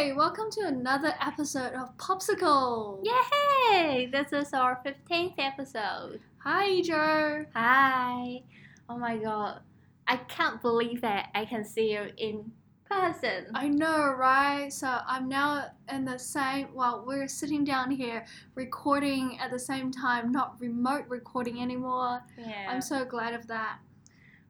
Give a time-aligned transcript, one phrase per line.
[0.00, 3.04] Hi, welcome to another episode of Popsicle.
[3.04, 4.06] Yay!
[4.06, 6.20] This is our 15th episode.
[6.38, 7.44] Hi, Joe.
[7.54, 8.42] Hi.
[8.88, 9.60] Oh my god.
[10.08, 12.50] I can't believe that I can see you in
[12.90, 13.48] person.
[13.54, 14.72] I know, right?
[14.72, 16.68] So I'm now in the same.
[16.72, 18.24] Well, we're sitting down here
[18.54, 22.22] recording at the same time, not remote recording anymore.
[22.38, 22.68] yeah.
[22.70, 23.80] I'm so glad of that.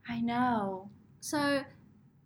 [0.09, 0.91] I know.
[1.19, 1.65] So,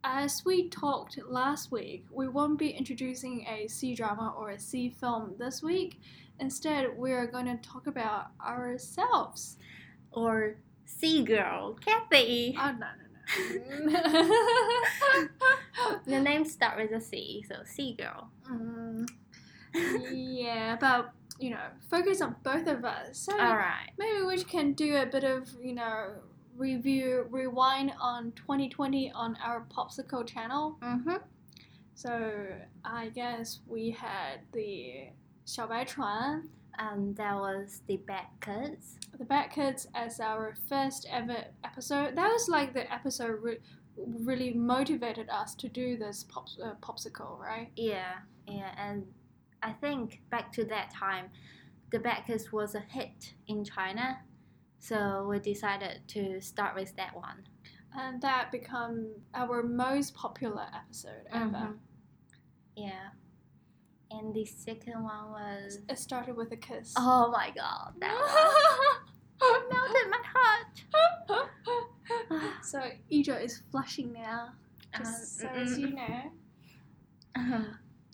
[0.04, 4.90] as we talked last week, we won't be introducing a C drama or a C
[4.90, 5.98] film this week.
[6.38, 9.56] Instead, we're going to talk about ourselves.
[10.12, 12.54] Or Sea Girl, Kathy.
[12.60, 13.98] Oh, no, no, no.
[16.06, 18.28] the name starts with a C, so Sea Girl.
[18.48, 19.08] Mm,
[20.12, 23.18] yeah, but, you know, focus on both of us.
[23.18, 23.90] So, Alright.
[23.98, 26.10] maybe we can do a bit of, you know,
[26.55, 30.77] review, rewind on 2020 on our Popsicle channel.
[30.81, 31.15] Mm-hmm.
[31.95, 32.47] So
[32.83, 35.09] I guess we had the
[35.45, 36.43] 小白船,
[36.77, 38.97] And that was the Bad Kids.
[39.17, 42.15] the Bad Kids as our first ever episode.
[42.15, 43.59] That was like the episode re-
[43.97, 47.69] really motivated us to do this pop- uh, popsicle, right?
[47.75, 49.05] Yeah, yeah, and
[49.61, 51.29] I think back to that time,
[51.91, 54.19] the Bad Kids was a hit in China,
[54.84, 57.44] so we decided to start with that one.
[57.96, 61.48] And that become our most popular episode ever.
[61.72, 61.78] Mhm.
[62.76, 63.08] Yeah,
[64.10, 66.92] and the second one was It started with a kiss.
[66.98, 68.14] oh my god, that
[69.38, 70.84] one melted my heart.
[72.64, 72.80] so
[73.10, 74.52] Ijo is flushing now,
[74.98, 76.32] just Um, so as you know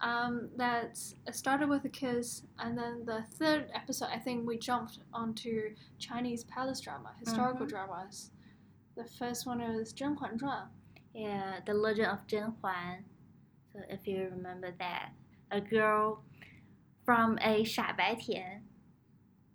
[0.02, 0.06] mhm.
[0.06, 4.58] Um, that's it started with a kiss, and then the third episode, I think we
[4.58, 7.70] jumped onto Chinese palace drama, historical Mhm.
[7.70, 8.32] dramas.
[8.96, 10.70] The first one is 甄嬛传.
[11.14, 13.06] yeah, the Legend of Zhen Huan.
[13.72, 15.14] So if you remember that,
[15.50, 16.24] a girl
[17.06, 18.64] from a 傻白甜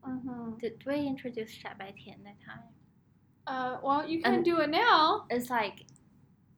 [0.02, 0.56] Mm-hmm.
[0.58, 2.64] Did we introduce 傻白甜 that time?
[3.46, 5.26] Uh, well, you can And- do it now.
[5.28, 5.84] It's like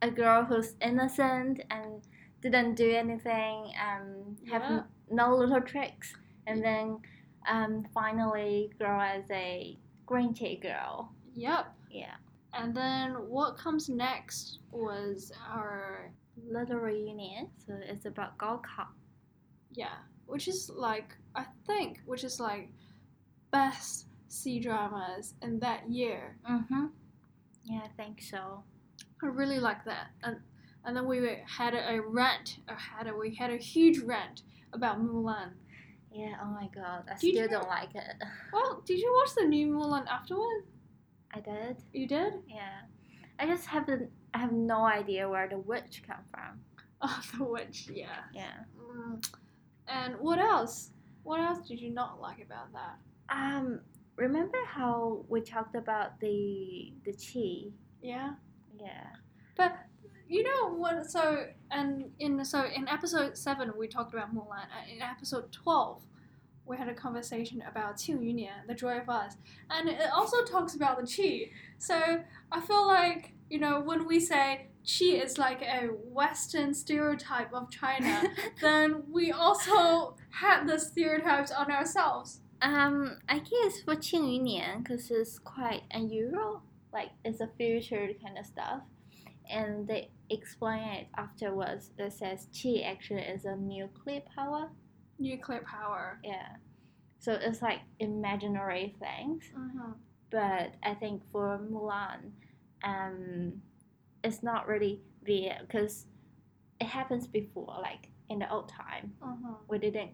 [0.00, 2.02] a girl who's innocent and
[2.41, 4.83] didn't do anything, um, have Yeah.
[5.09, 6.13] no little tricks,
[6.45, 6.99] and then
[7.47, 11.11] um, finally grow as a green tea girl.
[11.33, 11.73] Yep.
[11.89, 12.15] Yeah,
[12.53, 16.11] And then what comes next was our
[16.51, 17.49] little reunion.
[17.65, 18.87] So it's about Gaokao.
[19.71, 22.69] yeah, which is like I think which is like
[23.51, 26.37] best C dramas in that year.
[26.49, 26.87] Mm-hmm.
[27.63, 28.63] Yeah, I think so.
[29.23, 30.07] I really like that.
[30.23, 30.37] And
[30.87, 34.41] and then we had a rant, or had a, we had a huge rant
[34.73, 35.51] about Mulan.
[36.11, 36.33] Yeah.
[36.41, 38.15] Oh my god, I Did still you- don't like it.
[38.53, 40.63] Well, did you watch the new Mulan afterward?
[41.35, 41.77] I did.
[41.93, 42.33] You did?
[42.47, 42.79] Yeah.
[43.37, 44.09] I just haven't.
[44.33, 46.59] I have no idea where the witch come from.
[47.01, 48.23] Oh, the witch, yeah.
[48.33, 48.57] Yeah.
[48.81, 49.23] Mm.
[49.87, 50.89] And what else?
[51.21, 52.95] What else did you not like about that?
[53.29, 53.81] Um,
[54.15, 57.69] remember how we talked about the the chi?
[58.01, 58.31] Yeah.
[58.79, 59.05] Yeah.
[59.55, 59.77] But
[60.27, 61.09] you know what?
[61.09, 64.65] So and in so in episode seven we talked about Mulan.
[64.65, 66.01] Uh, in episode twelve,
[66.65, 69.35] we had a conversation about Qing Yunian, the joy of us,
[69.69, 71.51] and it also talks about the qi.
[71.77, 77.53] So I feel like you know when we say qi is like a Western stereotype
[77.53, 78.23] of China,
[78.61, 82.41] then we also had the stereotypes on ourselves.
[82.61, 88.37] Um, I guess for Qing Yunian, because it's quite unusual, like it's a future kind
[88.37, 88.81] of stuff
[89.49, 91.91] and they explain it afterwards.
[91.97, 94.69] It says chi actually is a nuclear power.
[95.19, 96.19] Nuclear power.
[96.23, 96.47] Yeah.
[97.19, 99.43] So it's like imaginary things.
[99.57, 99.91] Mm-hmm.
[100.29, 102.31] but I think for Mulan,
[102.83, 103.53] um,
[104.23, 106.05] it's not really real because
[106.79, 109.53] it happens before, like in the old time, Mm-hmm.
[109.69, 110.11] we didn't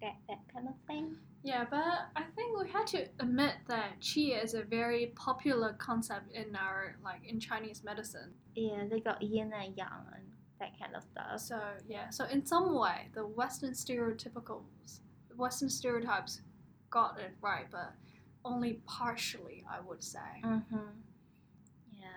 [0.00, 1.16] get that kind of thing.
[1.42, 6.32] Yeah, but I think we had to admit that qi is a very popular concept
[6.32, 8.34] in our like in Chinese medicine.
[8.54, 10.24] Yeah, they got yin and yang and
[10.58, 11.40] that kind of stuff.
[11.40, 14.62] So yeah, so in some way, the Western stereotypical
[15.36, 16.40] Western stereotypes
[16.90, 17.92] got it right, but
[18.44, 20.42] only partially, I would say.
[20.44, 20.76] Mm-hmm.
[21.92, 22.08] Yeah.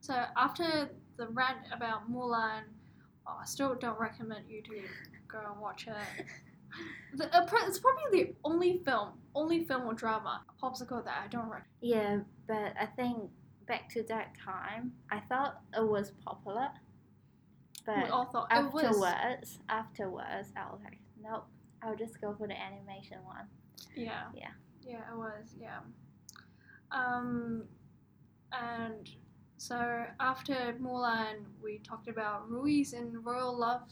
[0.00, 2.62] So after the rant about Mulan,
[3.26, 4.80] oh, I still don't recommend you to
[5.28, 6.26] go and watch it.
[7.16, 11.48] The, uh, it's probably the only film, only film or drama, popsicle that I don't
[11.48, 11.64] recommend.
[11.80, 13.30] Yeah, but I think
[13.66, 16.68] back to that time, I thought it was popular,
[17.86, 18.84] we but all thought it was.
[18.84, 21.44] afterwards, afterwards, I was like, nope,
[21.82, 23.46] I'll just go for the animation one.
[23.94, 24.24] Yeah.
[24.34, 24.48] Yeah.
[24.82, 25.54] Yeah, it was.
[25.60, 25.80] Yeah.
[26.90, 27.64] Um,
[28.52, 29.08] and
[29.56, 33.90] so after Mulan, we talked about Ruiz and Royal Love,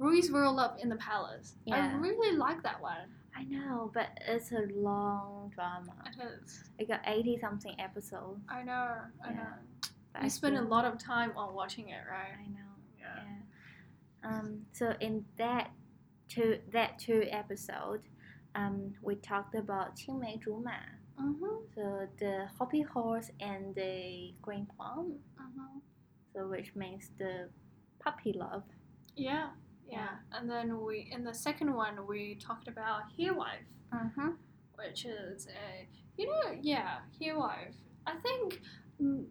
[0.00, 1.56] Ruyi's Royal Love in the Palace.
[1.66, 1.92] Yeah.
[1.92, 3.08] I really like that one.
[3.36, 5.92] I know, but it's a long drama.
[6.06, 6.64] It is.
[6.78, 8.40] It got 80 something episodes.
[8.48, 9.34] I know, I yeah.
[9.34, 9.42] know.
[10.16, 12.32] You I spend a lot of time on watching it, right?
[12.34, 12.70] I know.
[12.98, 14.28] Yeah.
[14.28, 15.70] Um, so in that
[16.28, 18.00] two that two episode,
[18.54, 20.80] um, we talked about Qingmei Zhuma.
[21.20, 21.56] Mm-hmm.
[21.74, 25.14] So the hoppy horse and the green palm.
[25.40, 25.78] Mm-hmm.
[26.34, 27.48] So which means the
[28.02, 28.64] puppy love.
[29.16, 29.50] Yeah.
[29.90, 30.08] Yeah.
[30.32, 34.28] And then we in the second one we talked about Here Wife, Mm-hmm.
[34.76, 37.74] which is a you know yeah Here Wife.
[38.06, 38.60] I think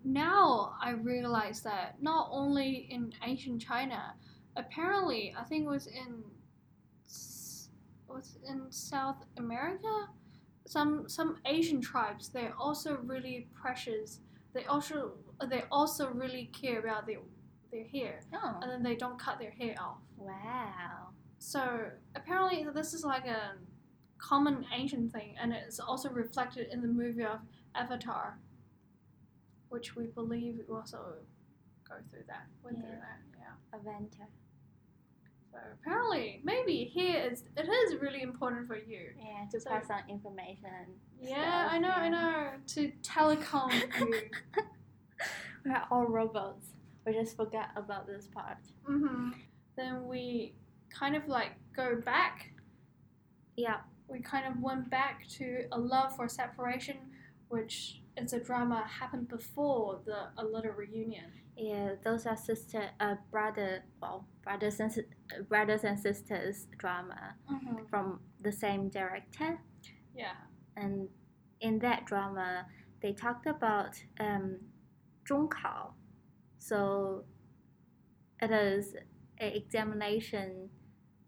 [0.03, 4.15] now I realize that not only in ancient China,
[4.55, 6.23] apparently I think it was in
[8.07, 10.07] was in South America.
[10.65, 14.19] Some some Asian tribes they're also really precious.
[14.53, 15.13] They also
[15.49, 17.19] they also really care about their
[17.71, 18.59] their hair, Oh.
[18.61, 19.99] and then they don't cut their hair off.
[20.17, 21.09] Wow.
[21.39, 23.53] So apparently, this is like a
[24.17, 27.39] common ancient thing, and it's also reflected in the movie of
[27.75, 28.37] Avatar,
[29.69, 31.15] which we believe also
[31.87, 32.47] go through that.
[32.63, 32.99] Went through Yeah.
[32.99, 33.77] that, yeah.
[33.79, 34.27] Aventa.
[35.51, 39.13] So apparently, maybe here is it is really important for you.
[39.17, 40.99] Yeah, to So- pass on information.
[41.19, 42.51] Yeah, Stuff, I know, I know.
[42.67, 44.29] To telecom you.
[45.65, 46.73] We're all robots.
[47.09, 48.59] We just forget about this part.
[48.85, 49.31] hmm
[49.75, 50.53] Then we
[50.99, 52.51] kind of like go back
[53.57, 53.77] Yeah.
[54.07, 56.97] we kind of went back to a love for separation,
[57.47, 61.31] which is a drama happened before the a little reunion.
[61.57, 64.91] Yeah, those are sister, uh, brother, well, brothers and
[65.49, 67.85] brothers and sisters drama Mm-hmm.
[67.89, 69.59] from the same director,
[70.15, 70.37] Yeah,
[70.77, 71.09] and
[71.59, 72.67] in that drama,
[73.01, 74.59] they talked about um,
[75.25, 75.93] 中考,
[76.59, 77.23] so
[78.41, 78.93] it is
[79.39, 80.69] an examination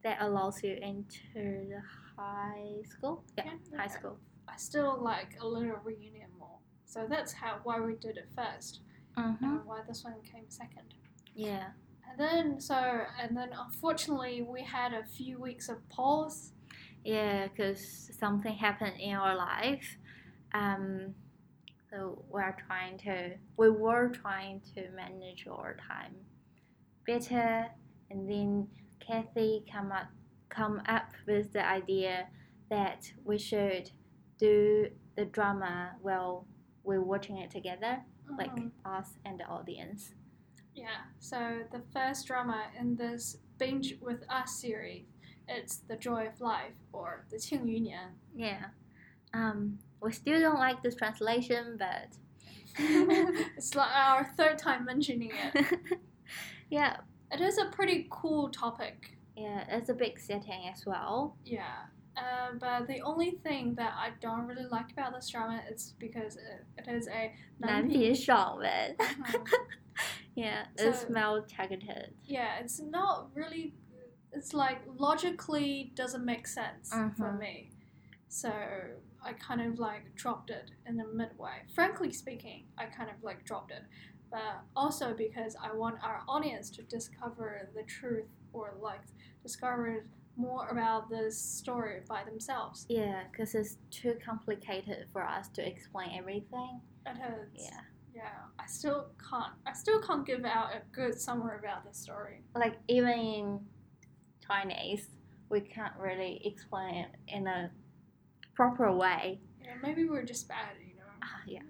[0.03, 1.81] that allows you into the
[2.17, 3.23] high school.
[3.37, 4.17] Yeah, Yeah, high school.
[4.47, 6.57] I still like a little reunion more.
[6.85, 8.79] So that's how why we did it 1st
[9.17, 9.43] Mm-hmm.
[9.43, 10.93] and why this one came second.
[11.35, 11.67] Yeah.
[12.09, 12.75] And then so
[13.21, 16.53] and then unfortunately we had a few weeks of pause.
[17.03, 19.97] Yeah, because something happened in our life.
[20.53, 21.13] Um,
[21.91, 26.15] so we're trying to, we were trying to manage our time
[27.05, 27.67] better,
[28.09, 28.67] and then
[29.05, 30.07] Kathy come up,
[30.49, 32.27] come up with the idea
[32.69, 33.91] that we should
[34.39, 36.47] do the drama while
[36.83, 38.37] we're watching it together, mm-hmm.
[38.37, 38.51] like
[38.85, 40.13] us and the audience.
[40.73, 41.09] Yeah.
[41.19, 45.05] So the first drama in this binge with us series,
[45.47, 47.91] it's the Joy of Life or the Qing Yu
[48.33, 48.65] Yeah.
[49.33, 52.16] Um, we still don't like this translation, but
[53.56, 55.66] it's like our third time mentioning it.
[56.70, 56.96] yeah,
[57.32, 59.16] It is a pretty cool topic.
[59.36, 61.36] Yeah, it's a big setting as well.
[61.44, 61.86] Yeah.
[62.16, 66.36] Uh, but the only thing that I don't really like about this drama is because
[66.36, 67.30] it, it is a
[67.60, 68.96] 男频爽文.
[68.96, 69.46] Mhm.
[70.34, 72.14] yeah, it's So- male targeted.
[72.24, 73.74] yeah, it's not really.
[74.32, 77.38] It's like logically doesn't make sense for Mhm.
[77.38, 77.70] me.
[78.28, 78.50] So
[79.23, 81.63] I kind of like dropped it in the midway.
[81.75, 83.83] Frankly speaking, I kind of like dropped it.
[84.31, 89.01] But also because I want our audience to discover the truth or like
[89.43, 90.05] discover
[90.37, 92.85] more about this story by themselves.
[92.89, 96.79] Yeah, because it's too complicated for us to explain everything.
[97.05, 97.65] It is.
[97.65, 97.81] Yeah,
[98.15, 98.29] Yeah.
[98.57, 99.53] I still can't.
[99.67, 102.43] I still can't give out a good summary about the story.
[102.55, 103.59] like even in
[104.47, 105.09] Chinese,
[105.49, 107.69] we can't really explain it in a
[108.53, 109.39] proper way.
[109.63, 111.03] Yeah, maybe we're just bad, you know.
[111.23, 111.61] Ah, yeah.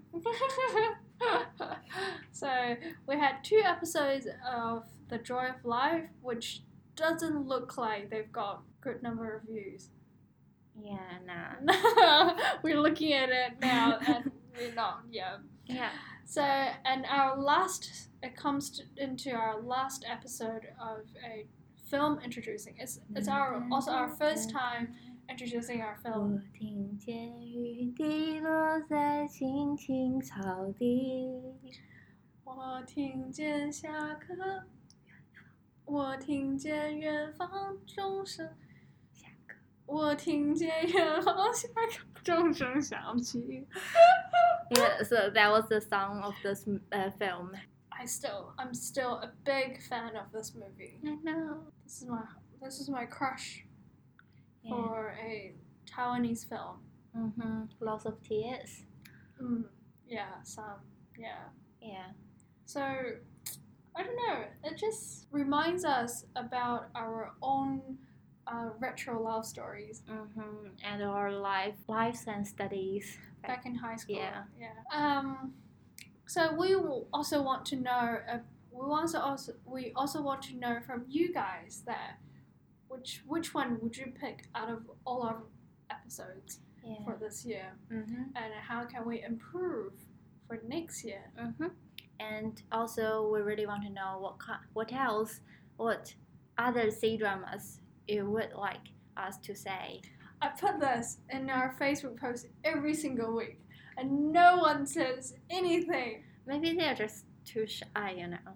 [2.31, 2.75] so
[3.07, 6.63] we had two episodes of The Joy of Life, which
[6.95, 9.89] doesn't look like they've got good number of views.
[10.81, 12.33] Yeah, nah.
[12.63, 15.01] we're looking at it now, and we're not.
[15.09, 15.37] Yeah.
[15.65, 15.89] Yeah.
[16.25, 21.45] So, and our last, it comes to, into our last episode of a
[21.91, 22.75] film introducing.
[22.79, 24.95] It's it's our also our first time
[25.30, 26.42] introducing our 我 film.
[26.52, 31.42] 听见雨滴落在青青草地。
[32.44, 34.64] 我听见下课，
[35.84, 38.48] 我听见远方钟声，
[39.12, 39.56] 下课。
[39.86, 43.66] 我听见远方下课钟声响起。
[44.70, 47.52] Yeah, so that was the song of this uh, film.
[47.90, 50.98] I still, I'm still a big fan of this movie.
[51.04, 51.72] I know.
[51.84, 52.24] This is my,
[52.60, 53.64] this is my crush
[54.63, 54.71] Yeah.
[54.71, 55.53] for a
[55.89, 56.77] Taiwanese film.
[57.17, 57.61] Mm-hmm.
[57.79, 58.83] Lots of tears.
[59.41, 59.65] Mm,
[60.07, 60.79] yeah, some,
[61.17, 61.49] yeah.
[61.81, 62.07] Yeah.
[62.65, 62.81] So,
[63.95, 64.45] I don't know.
[64.63, 67.97] It just reminds us about our own
[68.47, 70.67] uh, retro love stories Mm-hmm.
[70.83, 73.17] And our life, lives and studies.
[73.45, 74.15] back in high school.
[74.15, 74.43] Yeah.
[74.59, 74.77] Yeah.
[74.93, 75.53] Um.
[76.27, 76.75] So we
[77.11, 78.19] also want to know.
[78.31, 78.37] Uh,
[78.71, 82.19] we also also we also want to know from you guys that
[82.91, 85.39] which which one would you pick out of all our
[85.95, 87.03] episodes Yeah.
[87.05, 88.23] for this year, Mm-hmm.
[88.41, 89.93] and how can we improve
[90.47, 91.23] for next year?
[91.39, 91.67] Mm-hmm.
[92.19, 94.35] And also, we really want to know what
[94.77, 95.33] what else,
[95.77, 96.03] what
[96.57, 98.87] other C dramas you would like
[99.25, 100.01] us to say.
[100.43, 103.59] I put this in our Facebook post every single week,
[103.97, 106.23] and no one says anything.
[106.47, 108.49] Maybe they're just too shy, you know.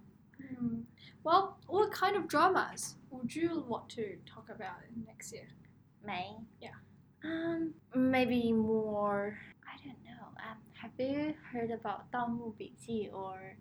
[0.50, 0.80] Hmm.
[1.24, 5.49] Well, what kind of dramas would you want to talk about next year?
[6.05, 6.37] May.
[6.61, 6.75] Yeah.
[7.25, 9.39] Um, maybe more.
[9.67, 10.27] I don't know.
[10.39, 13.57] Um, have you heard about 盗墓笔记 or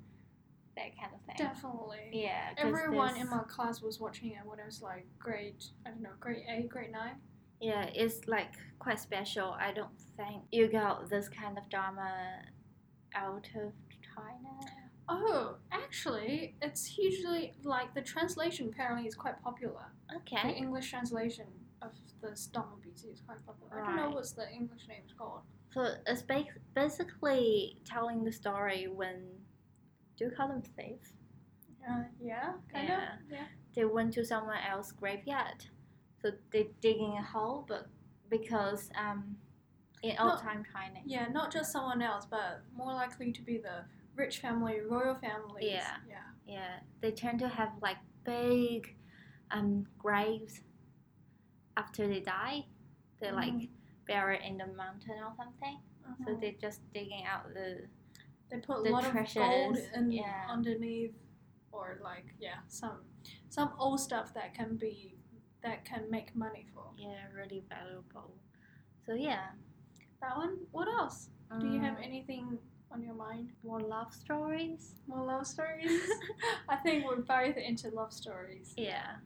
[0.76, 1.36] that kind of thing?
[1.38, 2.10] Definitely.
[2.14, 2.54] Yeah.
[2.56, 5.90] 'cause Everyone in this- my class was watching it when I was like grade, I
[5.92, 7.20] don't know, grade eight, grade nine.
[7.60, 9.52] Yeah, it's like quite special.
[9.52, 12.44] I don't think you got this kind of drama
[13.14, 13.74] out of
[14.16, 14.83] China.
[15.09, 19.87] Oh, actually, it's hugely like the translation apparently is quite popular.
[20.17, 20.51] Okay.
[20.51, 21.47] The English translation
[21.83, 21.93] of
[22.23, 23.71] the BC is quite popular.
[23.83, 24.15] I don't know Right.
[24.15, 25.43] what's the English name is called.
[25.73, 29.45] So it's ba- basically telling the story when
[30.17, 31.13] do you call them thieves?
[31.87, 33.15] Uh, yeah, kind Yeah.
[33.15, 33.31] of.
[33.31, 33.47] Yeah.
[33.75, 35.67] They went to someone else's graveyard,
[36.23, 37.89] so they digging a hole, but
[38.31, 39.37] because um,
[40.03, 43.85] in old time China, Yeah, not just someone else, but more likely to be the
[44.17, 45.67] rich family, royal families.
[45.69, 45.97] Yeah.
[46.09, 46.17] Yeah.
[46.47, 48.97] yeah, they tend to have like big
[49.51, 50.63] um graves
[51.77, 52.65] after they die.
[53.21, 53.69] They like Mhm.
[54.07, 55.81] buried in the mountain or something.
[56.25, 56.41] So Mhm.
[56.41, 57.89] they're just digging out the
[58.51, 60.47] They put a The lot of gold in yeah.
[60.49, 61.15] underneath,
[61.73, 63.05] or like yeah, some
[63.49, 65.17] some old stuff that can be
[65.63, 66.93] that can make money for.
[66.97, 68.37] yeah really valuable.
[69.07, 69.53] So yeah.
[70.21, 70.67] That one.
[70.73, 71.31] What else?
[71.61, 72.59] Do you have Mm, anything
[72.95, 73.51] on your mind?
[73.65, 74.93] More love stories?
[75.07, 76.01] More love stories?
[76.69, 78.73] I think we're both into love stories.
[78.77, 79.17] Yeah.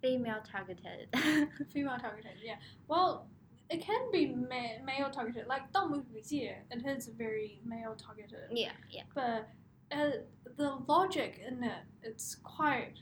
[0.00, 1.08] Female targeted.
[1.72, 2.56] Female targeted, yeah.
[2.88, 3.26] Well,
[3.70, 5.46] it can be ma- male targeted.
[5.46, 8.48] Like, Don't Move It is very male targeted.
[8.50, 9.02] Yeah, yeah.
[9.14, 9.48] But
[9.92, 10.10] uh,
[10.56, 12.94] the logic in it, it's quite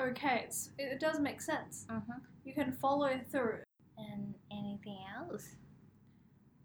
[0.00, 0.42] okay.
[0.46, 1.86] It's, it, it does make sense.
[1.90, 2.12] Mm-hmm.
[2.44, 3.60] You can follow through.
[3.98, 5.54] And anything else?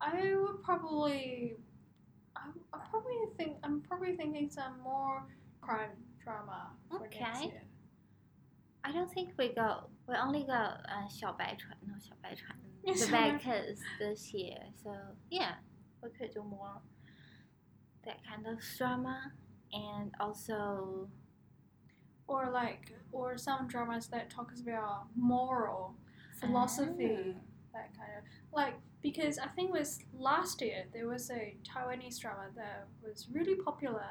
[0.02, 1.58] I would probably
[2.47, 5.23] I, I probably think I'm probably thinking some more
[5.61, 5.91] crime
[6.23, 7.47] drama for next Okay.
[7.47, 7.63] year.
[8.85, 9.89] I don't think we got.
[10.09, 14.59] We only got uh, 小白船, no 小白船, Yeah, the 小白- bad kids this year.
[14.83, 14.91] So
[15.31, 15.55] yeah,
[16.03, 16.81] we could do more
[18.05, 19.33] that kind of drama,
[19.73, 21.09] and also
[22.27, 25.95] Or like, or some dramas that talks about moral,
[26.41, 27.41] philosophy, Ah.
[27.75, 28.25] that kind of
[28.57, 33.29] like because I think it was last year there was a Taiwanese drama that was
[33.33, 34.07] really popular,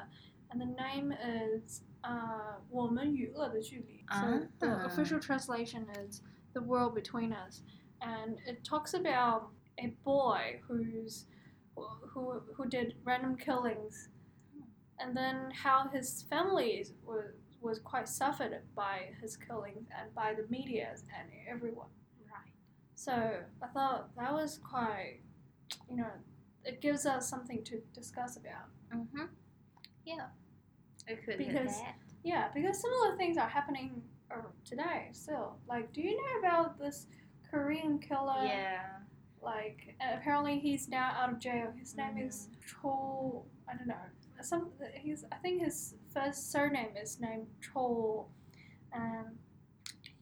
[0.50, 4.04] and the name is uh 我们与恶的距离.
[4.10, 4.86] So the Ah.
[4.86, 6.20] official translation is
[6.52, 7.62] the world between us,
[8.00, 11.26] and it talks about a boy who's
[11.76, 14.10] who who did random killings,
[14.98, 20.44] and then how his family was was quite suffered by his killings and by the
[20.50, 21.88] medias and everyone.
[22.97, 23.13] So
[23.61, 25.19] I thought that was quite,
[25.87, 26.09] you know,
[26.65, 28.65] it gives us something to discuss about.
[28.93, 29.25] Mm-hmm.
[30.03, 30.25] Yeah,
[31.07, 31.95] we could Because- that.
[32.23, 34.01] Yeah, because similar things are happening
[34.65, 35.57] today still.
[35.69, 37.05] Like, do you know about this
[37.49, 38.43] Korean killer?
[38.43, 38.81] yeah.
[39.41, 41.71] Like, apparently he's now out of jail.
[41.79, 43.45] His name is Cho.
[43.71, 43.95] I don't know.
[44.41, 45.23] Some he's.
[45.31, 48.27] I think his first surname is named Cho,
[48.91, 49.37] and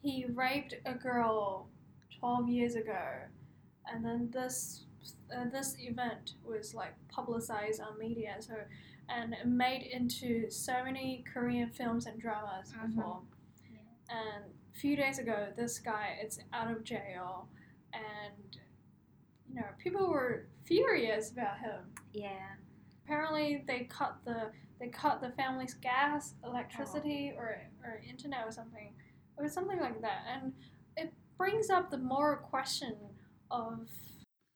[0.02, 1.70] he raped a girl
[2.20, 3.04] twelve years ago,
[3.92, 4.86] and then this
[5.36, 8.36] uh, this event was like publicized on media.
[8.40, 8.56] So,
[9.10, 12.96] and made into so many Korean films and dramas Mhm.
[12.96, 13.22] before.
[13.72, 13.80] Yeah.
[14.18, 14.46] And
[14.76, 17.48] a few days ago, this guy is out of jail,
[17.94, 18.58] and
[19.48, 21.94] you know people were furious about him.
[22.14, 22.56] Yeah.
[23.04, 28.94] Apparently, they cut the they cut the family's gas, electricity, or or internet or something.
[29.38, 30.54] It was something like that, and
[30.98, 32.96] it brings up the moral question
[33.52, 33.88] of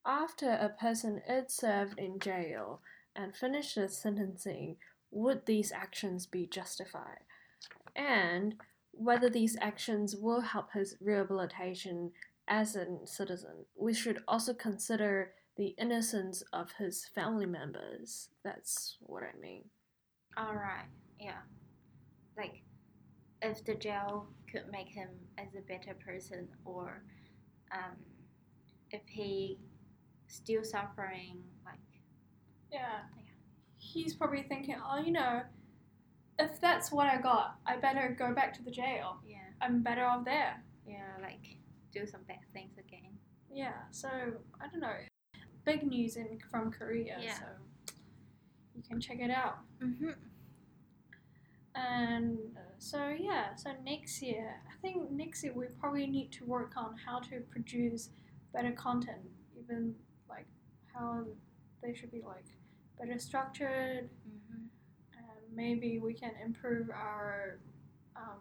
[0.06, 2.82] after a person is served in jail
[3.16, 4.78] and finishes sentencing,
[5.12, 7.20] would these actions be justified?
[7.96, 8.56] And
[8.92, 12.12] whether these actions will help his rehabilitation
[12.48, 13.66] as a citizen.
[13.76, 18.30] We should also consider the innocence of his family members.
[18.44, 19.66] That's what I mean.
[20.38, 20.88] All right.
[21.20, 21.42] Yeah.
[22.38, 22.64] like
[23.42, 27.04] if the jail could make him as a better person or
[27.72, 27.96] um,
[28.92, 29.58] if he
[30.28, 31.80] still suffering like
[32.72, 32.80] Yeah.
[33.16, 33.24] Yeah.
[33.78, 35.42] He's probably thinking, oh, you know,
[36.38, 39.18] if that's what I got, I better go back to the jail.
[39.28, 40.62] yeah I'm better off there.
[40.88, 41.58] yeah like
[41.92, 43.18] do some bad things again
[43.52, 43.74] Yeah.
[43.92, 44.10] So
[44.62, 44.96] I don't know.
[45.66, 47.18] Big news in from Korea.
[47.22, 47.34] Yeah.
[47.40, 47.46] So
[48.76, 49.60] you can check it out.
[49.84, 50.12] mm-hmm.
[51.80, 56.46] And uh, so yeah, so next year, I think next year we probably need to
[56.46, 58.10] work on how to produce
[58.54, 59.22] better content,
[59.60, 59.96] even
[60.30, 60.48] like
[60.94, 61.24] how
[61.82, 62.46] they should be like
[63.00, 64.10] better structured.
[64.28, 64.64] Mm-hmm.
[65.18, 67.60] And maybe we can improve our,
[68.16, 68.40] um,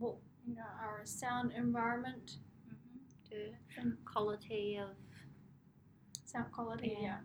[0.00, 2.36] you know, our sound environment,
[2.68, 2.98] Mm-hmm.
[3.30, 4.90] the and quality of
[6.24, 6.96] sound quality.
[7.00, 7.02] Yeah.
[7.02, 7.18] Yeah.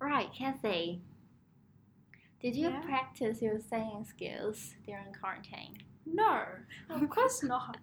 [0.00, 1.00] right Kathy
[2.40, 2.80] did you Yeah?
[2.80, 6.44] practice your singing skills during quarantine No,
[6.90, 7.78] of course not.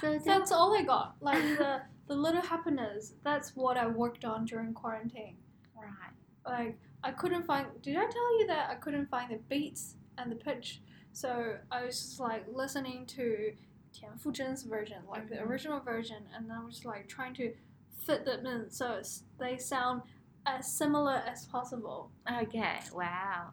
[0.00, 1.16] so That's all I got.
[1.20, 3.14] Like the the little happiness.
[3.22, 5.36] That's what I worked on during quarantine.
[5.76, 6.12] right
[6.44, 7.66] like I couldn't find.
[7.82, 10.80] Did I tell you that I couldn't find the beats and the pitch?
[11.12, 13.52] So I was just like listening to
[13.92, 15.46] Tian Fuzhen's version, like the Mhm.
[15.46, 17.54] original version, and I was like trying to
[17.98, 20.02] fit them in so it's, they sound
[20.46, 22.10] as similar as possible.
[22.42, 23.50] okay wow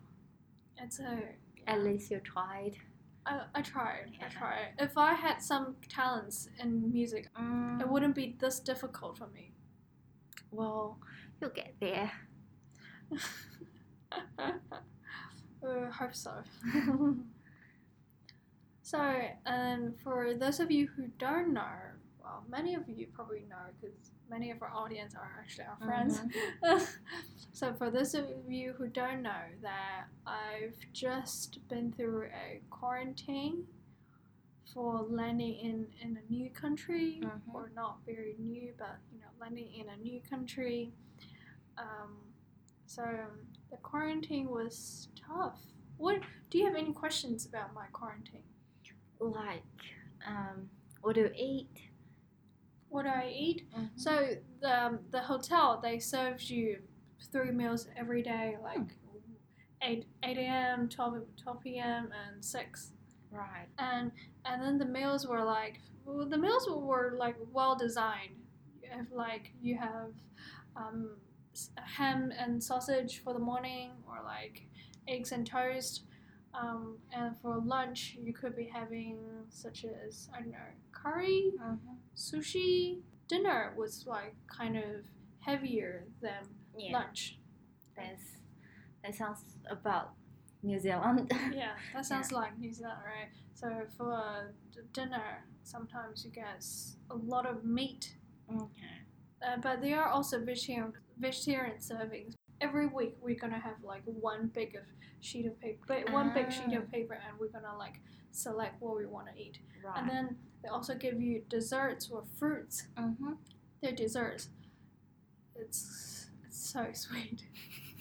[0.77, 1.19] It's a.
[1.67, 2.75] at least you tried
[3.25, 4.11] I, I tried.
[4.25, 4.69] I tried.
[4.79, 9.51] If I had some talents in music, mm, it wouldn't be this difficult for me.
[10.51, 10.97] well
[11.39, 12.11] you'll get there
[14.39, 14.51] uh,
[15.91, 16.31] hope so.
[18.81, 21.69] So, and for those of you who don't know,
[22.23, 26.21] well, many of you probably know because many of our audience are actually our friends.
[27.53, 33.65] so, for those of you who don't know, that I've just been through a quarantine
[34.73, 37.53] for landing in in a new country, Mhm.
[37.53, 40.93] or not very new, but you know, landing in a new country.
[41.77, 42.17] Um,
[42.85, 43.03] so
[43.71, 45.59] the quarantine was tough.
[45.97, 48.43] What do you have any questions about my quarantine?
[49.21, 49.61] like
[50.25, 50.69] um
[51.01, 51.88] what do you eat
[52.89, 53.67] What do I eat?
[53.75, 53.89] Mhm.
[53.95, 56.79] So the um, the hotel they served you
[57.31, 58.95] three meals every day, like
[59.81, 62.91] eight eight a.m., 12, 12 p.m., and six.
[63.31, 64.11] right And
[64.45, 68.35] and then the meals were like well, the meals were like well designed.
[68.81, 70.11] You have like you have
[70.75, 71.17] um,
[71.77, 74.67] ham and sausage for the morning, or like
[75.07, 76.03] eggs and toast.
[76.53, 80.57] Um, and for lunch, you could be having such as I don't know
[80.91, 81.93] curry, mm-hmm.
[82.15, 82.99] sushi.
[83.27, 85.05] Dinner was like kind of
[85.39, 86.43] heavier than
[86.75, 87.37] yeah lunch.
[87.95, 88.23] that's
[89.03, 90.13] that sounds about
[90.63, 93.29] new zealand Yeah, that sounds like New Zealand, right?
[93.53, 94.53] So for
[94.93, 96.65] dinner, sometimes you get
[97.09, 98.15] a lot of meat,
[98.51, 98.99] okay
[99.41, 102.33] uh, but there are also vegetarian vegetarian servings.
[102.61, 104.83] Every week we're gonna have like one big of
[105.21, 106.77] sheet of paper, one big sheet Ah.
[106.77, 107.99] of paper, and we're gonna like
[108.31, 109.59] select what we want to eat.
[109.83, 112.87] right And then they also give you desserts or fruits.
[112.97, 113.33] mm-hmm.
[113.81, 114.49] They're desserts.
[115.55, 117.43] It's it's so sweet.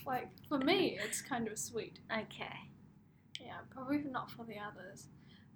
[0.07, 1.99] like for me, it's kind of sweet.
[2.13, 2.57] okay
[3.41, 5.07] Yeah, probably not for the others.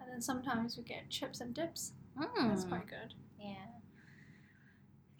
[0.00, 1.92] And then sometimes we get chips and dips.
[2.18, 2.48] mm.
[2.48, 3.14] That's quite good.
[3.38, 3.66] yeah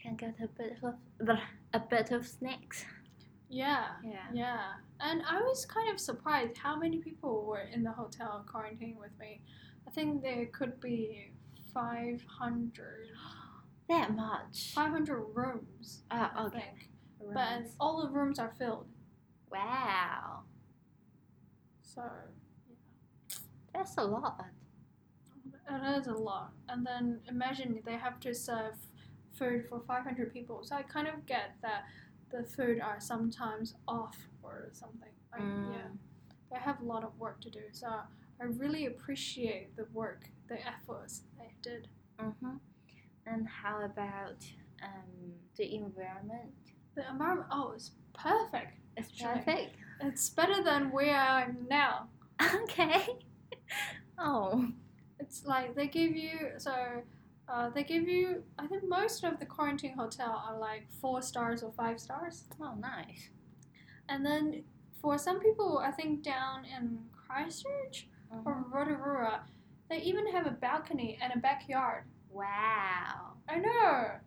[0.00, 1.38] can get a bit of
[1.72, 2.84] a bit of snacks
[3.52, 4.60] Yeah, yeah yeah.
[5.00, 9.10] And I was kind of surprised how many people were in the hotel quarantining with
[9.20, 9.42] me.
[9.86, 11.32] I think there could be
[11.74, 13.08] 500,
[13.88, 16.02] that much 500 rooms.
[16.10, 16.88] oh I okay think.
[17.34, 17.76] But Rooms.
[17.78, 18.86] all the rooms are filled.
[19.50, 20.40] wow
[21.82, 22.02] So
[23.74, 24.46] that's a lot
[25.70, 26.52] it is a lot.
[26.68, 28.74] And then imagine they have to serve
[29.32, 30.60] food for 500 people.
[30.64, 31.84] So I kind of get that
[32.32, 35.10] the food are sometimes off or something.
[35.32, 35.46] Like, Yeah.
[35.46, 35.98] Mm.
[36.50, 37.62] They have a lot of work to do.
[37.72, 41.88] So I really appreciate the work, the efforts they did.
[42.18, 42.56] Mm-hmm.
[43.26, 44.44] And how about
[44.82, 46.52] um, the environment?
[46.94, 48.78] The environment, oh, it's perfect.
[48.96, 49.42] It's Actually.
[49.44, 49.76] perfect.
[50.02, 52.08] It's better than where I'm now.
[52.64, 53.06] Okay.
[54.18, 54.68] oh.
[55.20, 56.74] It's like they give you, so
[57.48, 61.62] uh, they give you, I think most of the quarantine hotel are like four stars
[61.62, 62.44] or five stars.
[62.60, 63.30] Oh, nice.
[64.08, 64.64] And then
[65.00, 68.08] for some people, I think down in Christchurch
[68.44, 68.72] or Mhm.
[68.72, 69.44] Rotorua,
[69.88, 72.04] they even have a balcony and a backyard.
[72.30, 73.34] Wow.
[73.48, 74.18] I know.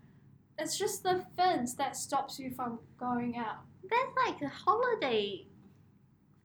[0.58, 3.66] It's just the fence that stops you from going out.
[3.90, 5.48] That's like a holiday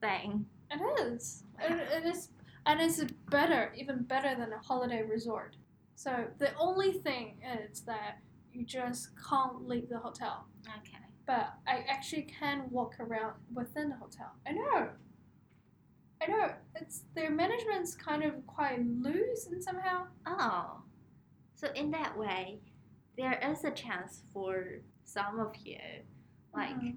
[0.01, 0.47] thing.
[0.71, 1.45] It is.
[1.61, 2.31] It, it is,
[2.67, 5.57] and it's better, even better than a holiday resort.
[6.01, 8.21] So the only thing is that
[8.55, 10.47] you just can't leave the hotel.
[10.79, 10.97] Okay.
[11.27, 14.33] But I actually can walk around within the hotel.
[14.47, 14.89] I know.
[16.23, 16.55] I know.
[16.77, 20.07] It's their management's kind of quite loose and somehow.
[20.25, 20.81] Oh,
[21.55, 22.61] so in that way,
[23.19, 25.77] there is a chance for some of you,
[26.55, 26.97] like Mhm.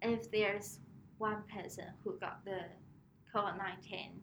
[0.00, 0.80] if there's
[1.18, 2.70] one person who got the
[3.34, 4.22] COVID nineteen,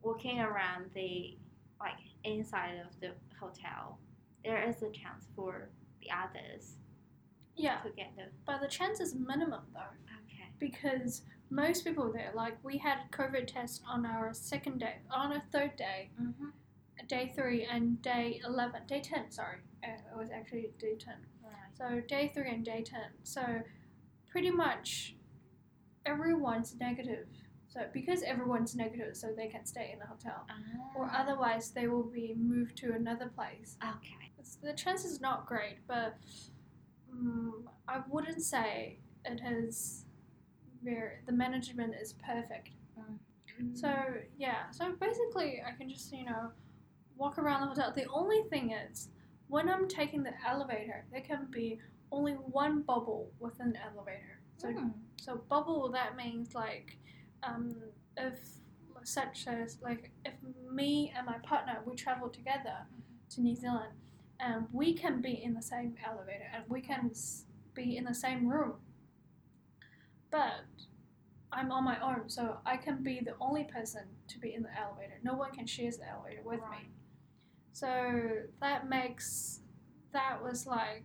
[0.00, 1.36] walking around the
[1.82, 3.98] like inside of the hotel,
[4.44, 5.68] there is a chance for
[6.00, 6.76] the others
[7.56, 9.94] Yeah, to get the but the chance is minimum though.
[10.24, 10.48] okay.
[10.58, 15.42] because most people there, like we had COVID test on our second day, on our
[15.52, 16.46] third day, Mm-hmm.
[17.08, 19.30] day three and day eleven, day ten.
[19.30, 21.18] Sorry, uh, it was actually day ten.
[21.44, 21.52] Right.
[21.76, 23.10] So day three and day ten.
[23.24, 23.42] So
[24.30, 25.14] pretty much
[26.06, 27.26] everyone's negative.
[27.72, 30.46] So because everyone's negative, so they can stay in the hotel,
[30.94, 33.76] or Ah, otherwise they will be moved to another place.
[33.82, 34.30] Okay.
[34.38, 36.18] It's, the chance is not great, but
[37.10, 40.04] um, I wouldn't say it is
[40.84, 41.16] very.
[41.26, 42.70] The management is perfect.
[43.74, 43.92] So
[44.38, 46.50] yeah, so basically I can just you know
[47.16, 47.92] walk around the hotel.
[47.94, 49.08] The only thing is
[49.48, 51.78] when I'm taking the elevator, there can be
[52.10, 54.40] only one bubble within the elevator.
[54.58, 54.88] So Hmm.
[55.16, 56.98] so bubble that means like
[57.42, 57.74] um,
[58.16, 58.38] if
[59.04, 60.34] such as like if
[60.70, 62.86] me and my partner we travel together
[63.30, 63.92] to New Zealand
[64.38, 67.10] and we can be in the same elevator and we can
[67.74, 68.74] be in the same room.
[70.30, 70.64] But
[71.52, 74.70] I'm on my own, so I can be the only person to be in the
[74.78, 75.18] elevator.
[75.22, 76.82] No one can share the elevator with Right.
[76.84, 76.88] me.
[77.72, 79.60] So that makes
[80.12, 81.04] that was like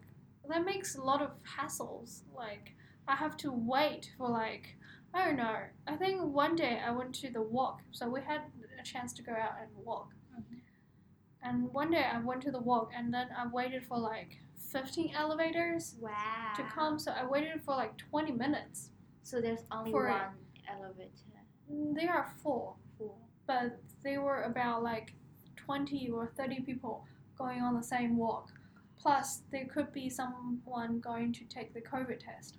[0.50, 2.22] that makes a lot of hassles.
[2.34, 2.74] Like
[3.08, 4.77] I have to wait for like
[5.14, 5.58] I don't know.
[5.88, 8.42] I think one day I went to the walk, so we had
[8.80, 10.14] a chance to go out and walk.
[10.36, 10.62] Mhm.
[11.42, 15.14] And one day I went to the walk, and then I waited for like 15
[15.16, 16.54] elevators Wow.
[16.56, 17.00] to come.
[17.00, 18.92] So I waited for like 20 minutes.
[19.24, 21.12] So there's only one elevator.
[21.72, 23.16] Mm, There are four, Four.
[23.46, 25.14] but they were about like
[25.56, 27.06] 20 or 30 people
[27.38, 28.54] going on the same walk.
[28.98, 32.58] Plus, there could be someone going to take the COVID test.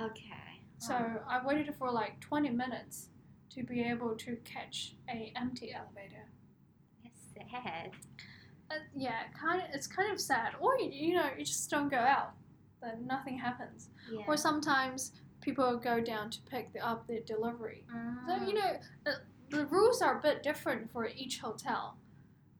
[0.00, 0.53] Okay.
[0.86, 1.20] So.
[1.28, 3.08] I waited for like 20 minutes
[3.50, 6.28] to be able to catch a empty elevator.
[7.04, 7.90] It's sad.
[8.70, 9.68] Uh, yeah, kind of.
[9.72, 10.52] It's kind of sad.
[10.60, 12.32] Or you, you know, you just don't go out,
[12.82, 13.88] then nothing happens.
[14.10, 14.24] Yeah.
[14.26, 17.84] Or sometimes people go down to pick the, up their delivery.
[18.26, 18.54] So you Mm.
[18.54, 19.14] know, the,
[19.56, 21.96] the rules are a bit different for each hotel.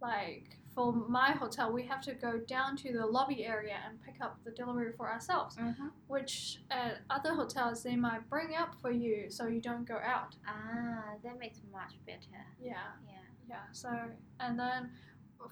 [0.03, 4.17] Like for my hotel, we have to go down to the lobby area and pick
[4.21, 5.57] up the delivery for ourselves.
[5.57, 5.93] Mhm.
[6.09, 10.37] Which at other hotels they might bring up for you, so you don't go out.
[10.47, 12.47] Ah, that makes much better.
[12.59, 12.93] Yeah.
[13.07, 13.21] Yeah.
[13.47, 14.11] Yeah, so
[14.41, 14.91] and then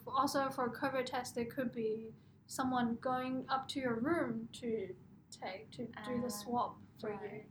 [0.07, 2.15] also for COVID test, there could be
[2.47, 4.95] someone going up to your room to
[5.31, 7.45] take to do Ah, the swab for you,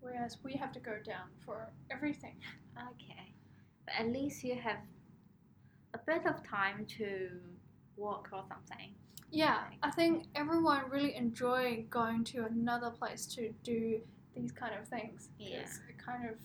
[0.00, 2.36] whereas we have to go down for everything.
[2.92, 3.34] Okay.
[3.86, 4.80] But at least you have
[5.94, 7.30] a bit of time to
[7.96, 8.94] walk or something.
[9.30, 14.00] Yeah, I think everyone really enjoy going to another place to do
[14.34, 15.28] these kind of things.
[15.38, 15.60] Yeah.
[15.60, 16.36] it kind of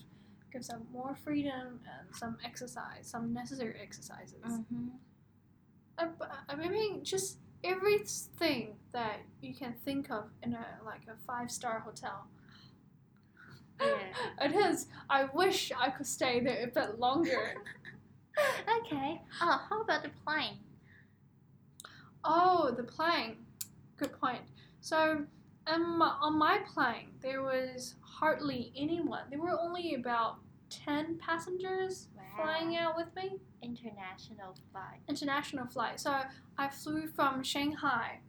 [0.51, 4.43] gives them more freedom and some exercise, some necessary exercises.
[4.45, 4.87] Mm-hmm.
[5.97, 11.15] Uh, but, I mean, just everything that you can think of in a like a
[11.25, 12.25] five star hotel.
[13.79, 13.87] Yeah.
[14.41, 14.87] It is.
[15.09, 17.55] I wish I could stay there a bit longer.
[18.79, 19.21] okay.
[19.41, 20.57] Oh, how about the plane?
[22.23, 23.37] oh, the plane.
[23.97, 24.41] Good point.
[24.81, 25.25] So,
[25.67, 29.23] um, on my plane, there was hardly anyone.
[29.29, 30.37] There were only about
[30.69, 33.37] ten passengers flying out with me.
[33.61, 34.99] International flight.
[35.07, 35.99] international flight.
[35.99, 36.21] So
[36.57, 38.19] I flew from Shanghai,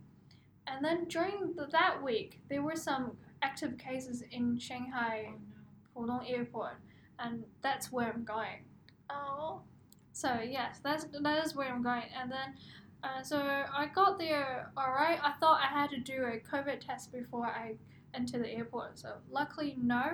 [0.67, 5.31] and then during the, that week there were some active cases in Shanghai
[5.97, 6.77] Pudong Airport,
[7.19, 8.65] and that's where I'm going.
[9.09, 9.63] Oh.
[10.13, 12.55] So yes, that's that is where I'm going, and then.
[13.05, 15.19] Uh, so I got there alright.
[15.25, 17.75] I thought I had to do a COVID test before I
[18.15, 18.97] enter the airport.
[19.01, 20.05] So luckily, no.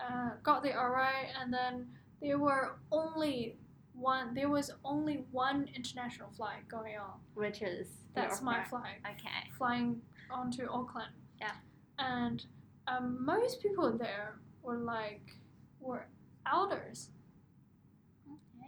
[0.00, 1.86] Uh, got there alright, and then
[2.22, 3.56] there were only
[3.94, 4.32] one.
[4.34, 7.20] There was only one international flight going on.
[7.34, 9.00] Which is That's my flight.
[9.02, 9.50] flight, Okay.
[9.58, 11.12] flying onto Auckland.
[11.38, 11.52] Yeah.
[11.98, 12.42] And
[12.88, 15.36] um, most people there were like
[15.78, 16.06] were
[16.50, 17.10] elders.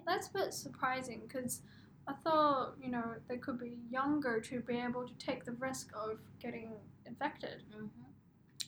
[0.07, 1.63] That's a bit surprising because
[2.07, 5.91] I thought you know they could be younger to be able to take the risk
[5.95, 6.73] of getting
[7.07, 7.63] infected.
[7.75, 7.87] Mm-hmm.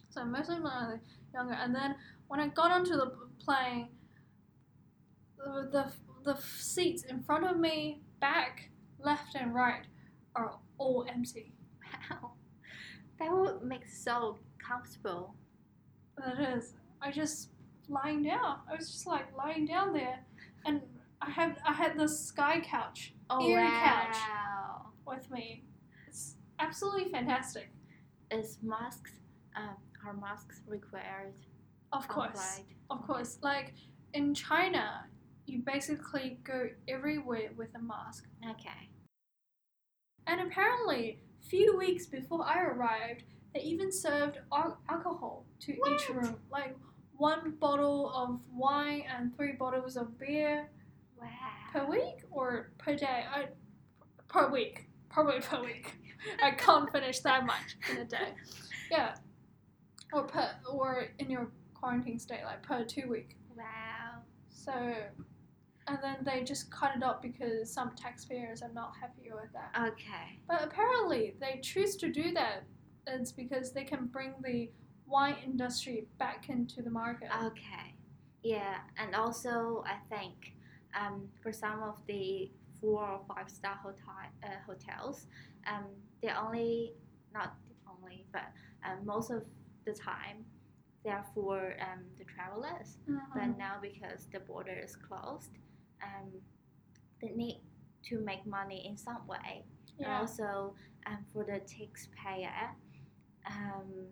[0.09, 1.01] So most of them are
[1.35, 1.55] younger.
[1.55, 1.97] And then
[2.29, 3.89] when I got onto the plane,
[5.37, 5.93] the, the
[6.25, 9.85] the seats in front of me, back, left, and right
[10.35, 11.53] are all empty.
[12.11, 12.33] Wow.
[13.19, 15.35] That would make so comfortable.
[16.19, 16.75] That is.
[17.01, 17.51] I just
[17.89, 18.59] lying down.
[18.71, 20.19] I was just like lying down there,
[20.65, 20.81] and
[21.23, 23.81] I had I had the sky couch Oh Air wow.
[23.83, 24.17] couch.
[25.07, 25.65] with me.
[26.07, 27.71] It's absolutely fantastic.
[28.31, 29.13] Is masks
[29.57, 29.77] um
[30.07, 31.33] are masks required
[31.93, 32.67] Of course, flight?
[32.91, 33.39] of course.
[33.43, 33.75] Like
[34.15, 35.07] in China,
[35.47, 38.25] you basically go everywhere with a mask.
[38.51, 38.91] Okay.
[40.27, 43.23] And apparently, few weeks before I arrived,
[43.55, 46.37] they even served al- alcohol to each room.
[46.51, 46.77] Like
[47.17, 50.69] one bottle of wine and three bottles of beer
[51.27, 51.73] Wow.
[51.73, 53.25] per week or per day.
[53.31, 53.47] I,
[54.29, 55.93] per week, probably per week.
[56.43, 58.35] I can't finish that much in a day.
[58.91, 59.15] Yeah,
[60.13, 63.37] or per or in your quarantine stay, like per two week.
[63.57, 64.23] Wow.
[64.49, 69.53] So, and then they just cut it up because some taxpayers are not happy with
[69.53, 69.89] that.
[69.93, 70.41] Okay.
[70.49, 72.65] But apparently, they choose to do that.
[73.07, 74.71] It's because they can bring the
[75.07, 77.29] wine industry back into the market.
[77.45, 77.95] Okay.
[78.43, 80.56] Yeah, and also I think
[80.99, 85.27] um, for some of the four or five star hotel uh, hotels,
[85.67, 85.85] um,
[86.23, 86.93] they only
[87.35, 87.55] not
[87.89, 88.47] only but
[88.85, 89.43] um, most of
[89.85, 90.45] the time
[91.05, 92.99] they are for um, the travelers.
[93.35, 95.51] But now because the border is closed,
[96.03, 96.31] um,
[97.21, 97.61] they need
[98.09, 99.65] to make money in some way.
[99.99, 100.75] And also
[101.07, 102.71] um, for the taxpayer,
[103.47, 104.07] um,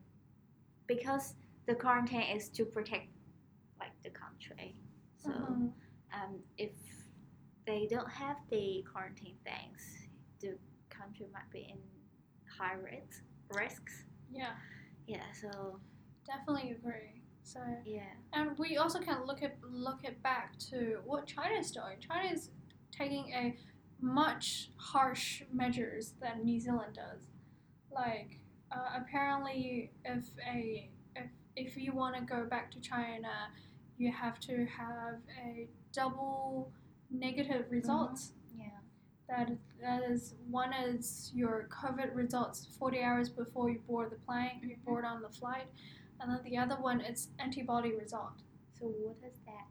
[0.87, 1.35] because
[1.67, 3.09] the quarantine is to protect
[3.81, 4.77] like the country.
[5.17, 5.73] So Mhm.
[6.15, 6.73] Um, if
[7.67, 10.09] they don't have the quarantine things,
[10.41, 10.57] the
[10.91, 11.79] country might be in
[12.59, 13.23] high risk
[13.55, 14.05] risks.
[14.33, 14.53] Yeah,
[15.07, 15.31] Yeah.
[15.41, 15.79] So
[16.27, 17.23] definitely agree.
[17.43, 18.01] So, yeah.
[18.33, 21.97] and we also can look at look it back to what China is doing.
[22.01, 22.51] China is
[22.91, 23.55] taking a
[24.01, 27.29] much harsh measures than New Zealand does.
[27.91, 28.41] Like,
[28.73, 33.51] uh, apparently, if a if if you want to go back to China,
[33.99, 36.71] you have to have a double
[37.11, 38.33] negative results.
[38.59, 38.67] Yeah.
[39.29, 44.61] That that is one is your COVID results 40 hours before you board the plane,
[44.63, 44.85] you Mhm.
[44.85, 45.67] board on the flight,
[46.21, 48.43] and then the other one is antibody result.
[48.73, 49.67] So what is that?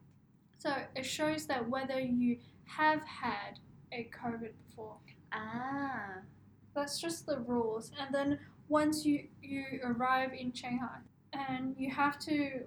[0.58, 3.60] So it shows that whether you have had
[3.92, 4.98] a COVID before.
[5.32, 6.22] Ah.
[6.74, 7.92] That's just the rules.
[8.00, 11.02] And then once you you arrive in Shanghai,
[11.34, 12.66] and you have to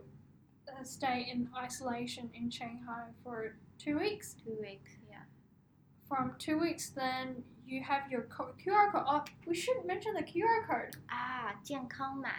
[0.75, 4.35] uh, stay in isolation in Shanghai for two weeks.
[4.43, 4.91] Two weeks.
[5.09, 5.23] Yeah.
[6.07, 9.03] From two weeks, then you have your co- QR code.
[9.07, 10.95] Oh, we should mention the QR code.
[11.09, 12.29] Ah, 健康码.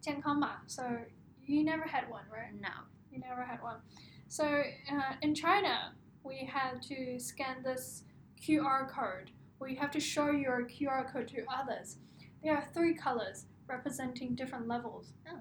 [0.00, 0.62] 健康码.
[0.66, 0.82] So
[1.46, 2.52] you never had one, right?
[2.60, 2.68] No.
[3.10, 3.80] You never had one.
[4.28, 8.04] So uh, in China, we had to scan this
[8.40, 11.98] QR code where you have to show your QR code to others.
[12.42, 15.12] There are three colors representing different levels.
[15.28, 15.40] Oh.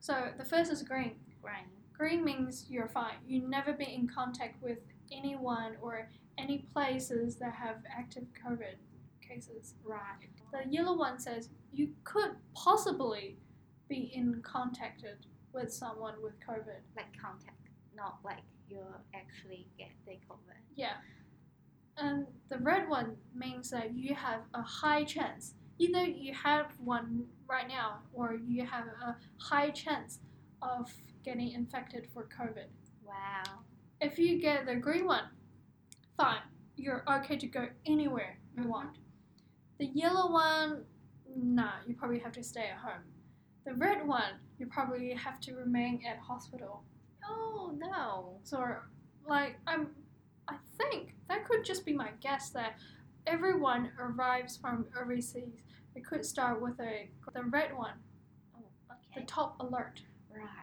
[0.00, 1.16] So the first is green.
[1.41, 1.65] Right.
[1.97, 3.15] Green means you're fine.
[3.27, 4.79] You never been in contact with
[5.11, 8.75] anyone or any places that have active COVID
[9.27, 9.73] cases.
[9.83, 10.29] Right.
[10.51, 13.37] The yellow one says you could possibly
[13.89, 16.79] be in contacted with someone with COVID.
[16.95, 18.79] Like contact, not like you
[19.13, 20.57] actually get the COVID.
[20.75, 20.93] Yeah.
[21.97, 25.53] And the red one means that you have a high chance.
[25.79, 30.19] Either you have one right now or you have a high chance
[30.61, 30.89] of
[31.23, 32.67] getting infected for COVID.
[33.05, 33.59] Wow.
[34.01, 35.25] If you get the green one,
[36.17, 36.41] fine.
[36.75, 38.67] You're okay to go anywhere you Mhm.
[38.69, 38.97] want.
[39.77, 40.85] The yellow one,
[41.35, 43.03] nah, you probably have to stay at home.
[43.65, 46.83] The red one, you probably have to remain at hospital.
[47.23, 48.39] Oh no.
[48.43, 48.81] So,
[49.25, 49.95] like, I'm,
[50.47, 52.79] I think that could just be my guess that
[53.27, 55.61] everyone arrives from overseas.
[55.95, 58.01] It could start with a the red one.
[58.53, 59.21] the okay.
[59.21, 60.01] The top alert,
[60.31, 60.58] Right.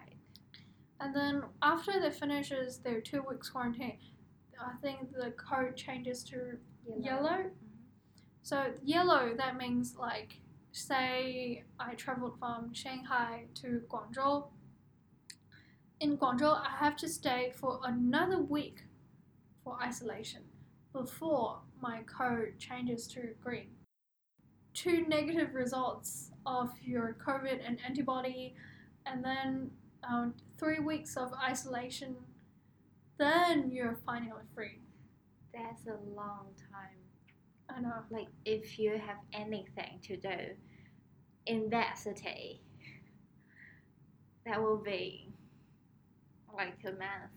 [1.00, 3.98] And then after they finishes their two weeks quarantine,
[4.60, 6.58] I think the code changes to
[6.98, 7.50] yellow.
[7.50, 7.50] Mhm.
[8.42, 10.40] So yellow that means like
[10.72, 14.48] say I traveled from Shanghai to Guangzhou.
[16.00, 18.84] In Guangzhou, I have to stay for another week
[19.64, 20.44] for isolation
[20.92, 23.76] before my code changes to green.
[24.74, 28.54] Two negative results of your COVID and antibody,
[29.06, 29.70] and then
[30.04, 32.16] um, three weeks of isolation,
[33.18, 34.80] then you're finally free.
[35.52, 36.96] That's a long time.
[37.68, 38.02] I know.
[38.10, 40.54] Like if you have anything to do
[41.46, 42.60] in that city,
[44.46, 45.32] that will be
[46.54, 47.32] like a month.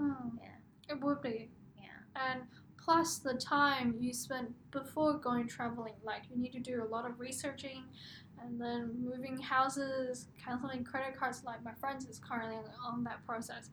[0.00, 0.38] Mm.
[0.40, 0.94] Yeah.
[0.94, 1.50] It would be.
[1.76, 2.30] Yeah.
[2.32, 2.42] And
[2.82, 7.08] plus the time you spend before going traveling, like you need to do a lot
[7.08, 7.84] of researching
[8.44, 13.70] and then moving houses, canceling credit cards like my friends is currently on that process.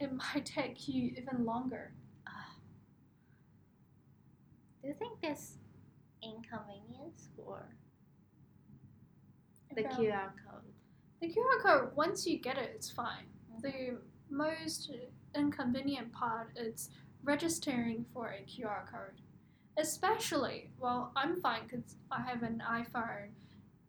[0.00, 1.92] It might take you even longer.
[4.82, 5.58] Do you think there's
[6.22, 7.68] inconvenience for
[9.74, 10.62] the About- QR code?
[11.20, 13.26] The QR code, once you get it, it's fine.
[13.54, 13.62] Mhm.
[13.62, 13.98] The
[14.28, 14.90] most
[15.36, 16.90] inconvenient part is
[17.22, 19.20] registering for a QR code.
[19.76, 23.28] Especially, well, I'm fine because I have an iPhone.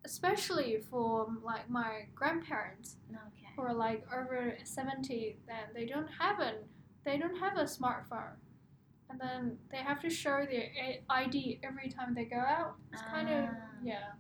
[0.06, 3.48] Especially for like my grandparents Okay.
[3.56, 6.56] who are like over seventy, then they don't have an
[7.06, 8.36] they don't have a smartphone,
[9.10, 10.70] and then they have to show their
[11.10, 12.76] ID every time they go out.
[12.92, 13.58] It's kind of Ah.
[13.84, 14.12] yeah.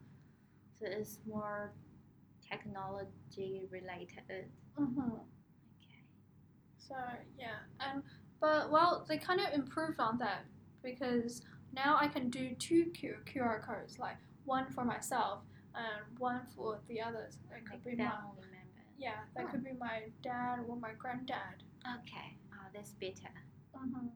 [0.79, 1.73] So it's more
[2.49, 4.45] technology related.
[4.77, 4.99] hmm
[5.79, 6.03] Okay.
[6.77, 6.95] So
[7.37, 8.03] yeah, and
[8.39, 10.45] but well, they kind of improved on that
[10.83, 11.41] because
[11.73, 15.39] now I can do two QR codes, like one for myself
[15.75, 17.37] and one for the others.
[17.49, 18.83] That could Like be my family member.
[18.97, 19.49] yeah, that Oh.
[19.51, 21.63] could be my dad or my granddad.
[21.99, 22.37] Okay.
[22.53, 23.31] Oh, that's better.
[23.75, 24.07] hmm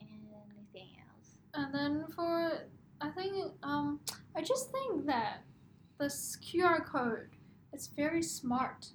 [0.00, 1.38] Anything else?
[1.54, 2.68] And then for
[3.00, 4.00] I think um
[4.36, 5.42] I just think that
[5.98, 7.30] this QR code
[7.72, 8.88] is very smart.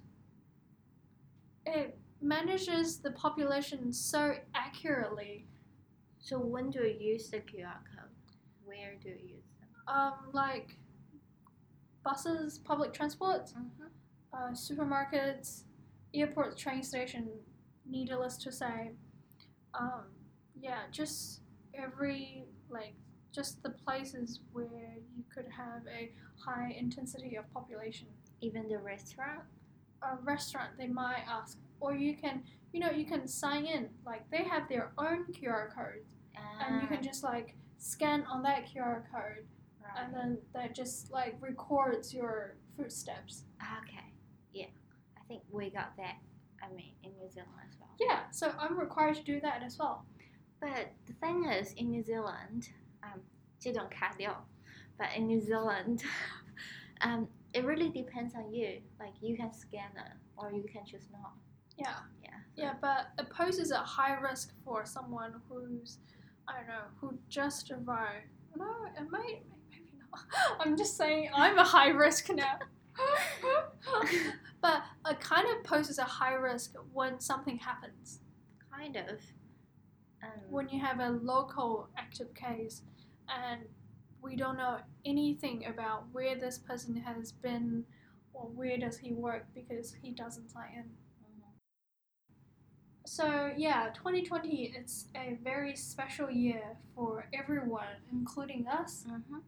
[1.66, 5.46] It manages the population so accurately.
[6.18, 8.10] So when do you use the QR code?
[8.64, 9.37] Where do you?
[9.88, 10.76] Um, like
[12.04, 13.86] buses, public transport, Mm-hmm.
[14.32, 15.62] uh, supermarkets,
[16.14, 17.28] airports, train station.
[17.90, 18.92] Needless to say,
[19.74, 20.04] um,
[20.60, 21.40] yeah, just
[21.74, 22.94] every like
[23.34, 26.12] just the places where you could have a
[26.44, 28.08] high intensity of population.
[28.40, 29.40] Even the restaurant?
[30.02, 33.88] A restaurant, they might ask, or you can, you know, you can sign in.
[34.06, 36.04] Like they have their own QR code,
[36.36, 39.44] and you can Ah, just like scan on that QR code
[39.97, 43.43] and then that just like records your footsteps.
[43.83, 44.05] Okay.
[44.53, 44.67] Yeah.
[45.17, 46.15] I think we got that.
[46.61, 47.89] I mean, in New Zealand as well.
[47.99, 50.05] Yeah, so I'm required to do that as well.
[50.61, 52.69] But the thing is, in New Zealand,
[53.03, 53.19] um,
[53.59, 54.45] 这种卡掉,
[54.97, 56.03] but in New Zealand,
[57.01, 58.81] um, it really depends on you.
[58.99, 61.33] Like you can scan it or you can choose not.
[61.77, 62.29] Yeah, Yeah.
[62.55, 65.97] yeah, but it poses a high risk for someone who's,
[66.47, 68.27] I don't know, who just arrived.
[68.55, 69.56] No, it might, maybe not.
[70.60, 72.58] I'm just saying I'm a high risk now.
[74.60, 78.20] but it kind of poses a high risk when something happens.
[78.74, 79.20] Kind of.
[80.22, 82.82] Um, When you have a local active case
[83.28, 83.62] and
[84.20, 87.84] we don't know anything about where this person has been
[88.32, 90.84] or where does he work because he doesn't sign in.
[90.84, 91.52] mhm.
[93.06, 99.04] So yeah, 2020 it's a very special year for everyone, including us.
[99.08, 99.42] Mhm.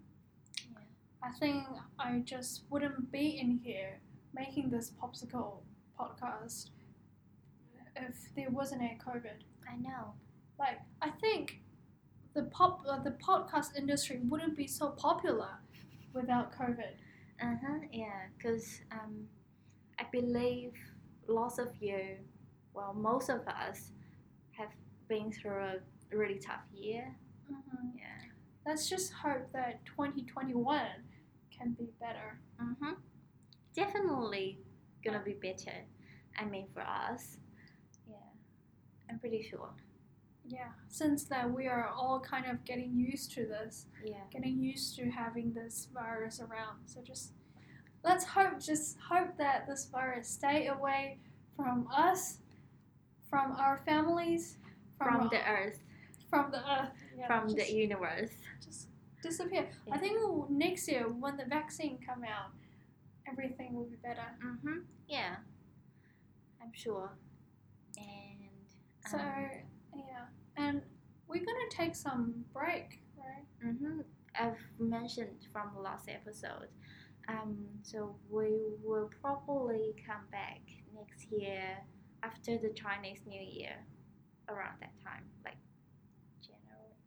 [1.22, 1.66] I think
[1.98, 4.00] I just wouldn't be in here
[4.34, 5.58] making this popsicle
[5.98, 6.70] podcast
[7.96, 9.42] if there wasn't a COVID.
[9.70, 10.14] I know.
[10.58, 11.60] Like I think
[12.34, 15.58] the pop uh, the podcast industry wouldn't be so popular
[16.14, 16.94] without COVID.
[17.42, 17.78] Uh huh.
[17.92, 19.26] Yeah, because um,
[19.98, 20.72] I believe
[21.26, 22.16] lots of you,
[22.74, 23.92] well, most of us,
[24.52, 24.70] have
[25.08, 25.76] been through a
[26.16, 27.14] really tough year.
[27.50, 27.98] Mm-hmm.
[27.98, 28.30] Yeah.
[28.66, 30.80] Let's just hope that 2021
[31.60, 32.38] can be better.
[32.58, 32.96] Mhm.
[33.74, 34.58] Definitely
[35.04, 35.84] gonna be better.
[36.38, 37.38] I mean, for us.
[38.08, 38.16] Yeah.
[39.08, 39.70] I'm pretty sure.
[40.44, 44.24] Yeah, since that we are all kind of getting used to this, Yeah.
[44.30, 46.88] getting used to having this virus around.
[46.88, 47.34] So just
[48.02, 51.20] let's hope, just hope that this virus stay away
[51.54, 52.40] from us,
[53.28, 54.56] from our families,
[54.96, 55.82] From the earth,
[56.28, 58.32] from the earth, yeah, from just, the universe.
[58.60, 58.88] just
[59.22, 59.68] disappear.
[59.86, 59.94] Yeah.
[59.94, 60.18] I think
[60.50, 62.50] next year when the vaccine come out,
[63.30, 64.26] everything will be better.
[64.44, 64.84] Mhm.
[65.08, 65.36] Yeah.
[66.62, 67.10] I'm sure.
[67.96, 68.50] And.
[69.08, 69.50] So um,
[69.96, 70.82] yeah, and
[71.26, 73.46] we're gonna take some break, right?
[73.64, 74.00] Mm-hmm.
[74.38, 76.68] I've mentioned from the last episode.
[77.28, 80.60] Um, so we will probably come back
[80.94, 81.78] next year
[82.22, 83.76] after the Chinese New Year,
[84.48, 85.56] around that time, like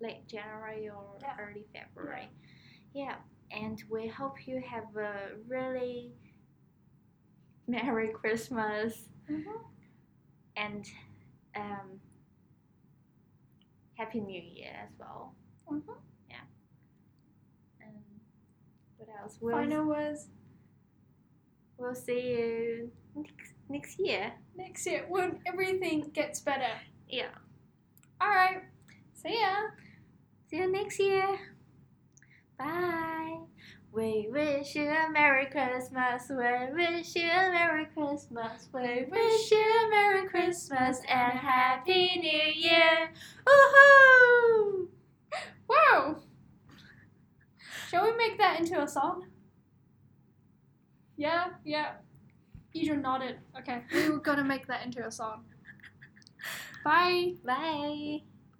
[0.01, 1.35] late January or Yeah.
[1.39, 2.29] early February.
[2.93, 3.15] Yeah.
[3.51, 6.13] and we hope you have a really
[7.67, 9.57] Merry Christmas Mm-hmm.
[10.57, 10.85] and
[11.55, 11.99] um,
[13.95, 15.35] Happy New Year as well.
[15.71, 15.91] Mm-hmm.
[17.81, 17.93] And
[18.97, 19.37] what else?
[19.39, 20.27] We'll, Final words
[21.77, 24.33] we'll see you next, next year.
[24.57, 26.73] next year when everything gets better.
[27.07, 27.29] Yeah.
[28.19, 28.63] All right.
[29.13, 29.55] See ya.
[30.53, 31.39] See you next year.
[32.59, 33.39] Bye.
[33.91, 36.29] We wish you a Merry Christmas.
[36.29, 38.69] We wish you a Merry Christmas.
[38.71, 43.11] We wish you a Merry Christmas and Happy New Year.
[43.47, 44.89] Woohoo!
[45.67, 46.17] Whoa.
[47.89, 49.25] Shall we make that into a song?
[51.17, 51.93] Yeah, yeah.
[52.75, 53.39] Idra nodded.
[53.57, 55.45] Okay, we were gonna make that into a song.
[56.85, 57.33] Bye.
[57.43, 58.21] Bye.